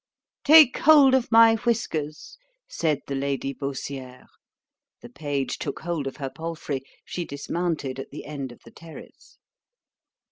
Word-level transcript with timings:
Take 0.43 0.79
hold 0.79 1.13
of 1.13 1.31
my 1.31 1.57
whiskers, 1.57 2.39
said 2.67 3.01
the 3.05 3.13
Lady 3.13 3.53
Baussiere—The 3.53 5.09
page 5.09 5.59
took 5.59 5.81
hold 5.81 6.07
of 6.07 6.17
her 6.17 6.31
palfrey. 6.31 6.81
She 7.05 7.23
dismounted 7.23 7.99
at 7.99 8.09
the 8.09 8.25
end 8.25 8.51
of 8.51 8.61
the 8.65 8.71
terrace. 8.71 9.37